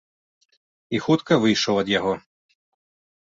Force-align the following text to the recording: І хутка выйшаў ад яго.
І 0.95 1.01
хутка 1.07 1.37
выйшаў 1.43 1.75
ад 1.83 1.87
яго. 1.99 2.13